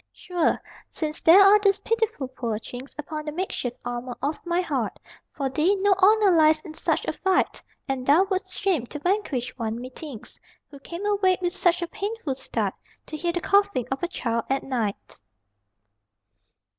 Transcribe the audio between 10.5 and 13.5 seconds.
Who came awake with such a painful start To hear the